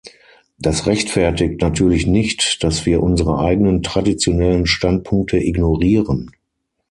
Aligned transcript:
Das 0.57 0.87
rechtfertigt 0.87 1.61
natürlich 1.61 2.07
nicht, 2.07 2.63
dass 2.63 2.87
wir 2.87 3.03
unsere 3.03 3.37
eigenen 3.37 3.83
traditionellen 3.83 4.65
Standpunkte 4.65 5.37
ignorieren. 5.37 6.31